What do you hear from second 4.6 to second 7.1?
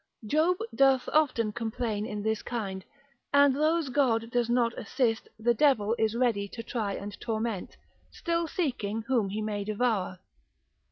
assist, the devil is ready to try